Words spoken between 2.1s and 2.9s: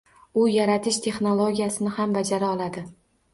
bajara oladi